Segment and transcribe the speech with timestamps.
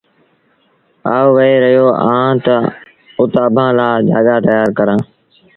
[1.13, 2.57] آئوٚنٚ وهي رهيو اهآنٚ تا
[3.19, 5.03] اُت اڀآنٚ لآ جآڳآ تيآر ڪرآݩٚ۔